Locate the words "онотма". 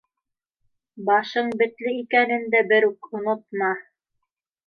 3.19-3.69